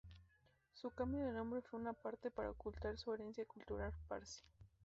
[0.73, 4.41] Su cambio de nombre fue en parte para ocultar su herencia cultural parsi.